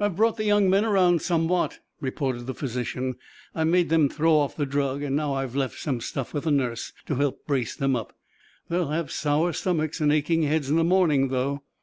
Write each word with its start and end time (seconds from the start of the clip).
"I've 0.00 0.16
brought 0.16 0.38
the 0.38 0.46
young 0.46 0.70
men 0.70 0.86
around 0.86 1.20
somewhat," 1.20 1.80
reported 2.00 2.46
the 2.46 2.54
physician. 2.54 3.16
"I've 3.54 3.66
made 3.66 3.90
them 3.90 4.08
throw 4.08 4.32
off 4.36 4.56
the 4.56 4.64
drug, 4.64 5.02
and 5.02 5.14
now 5.14 5.34
I've 5.34 5.54
left 5.54 5.78
some 5.78 6.00
stuff 6.00 6.32
with 6.32 6.44
the 6.44 6.50
nurse 6.50 6.94
to 7.04 7.16
help 7.16 7.46
brace 7.46 7.76
them 7.76 7.94
up. 7.94 8.14
They'll 8.70 8.88
have 8.88 9.12
sour 9.12 9.52
stomachs 9.52 10.00
and 10.00 10.10
aching 10.10 10.44
heads 10.44 10.70
in 10.70 10.76
the 10.76 10.84
morning, 10.84 11.28
though." 11.28 11.64